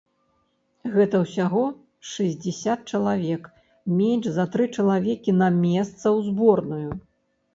[0.93, 1.65] Гэта ўсяго
[2.11, 3.43] шэсцьдзесят чалавек,
[3.99, 6.89] менш за тры чалавекі на месца ў зборную.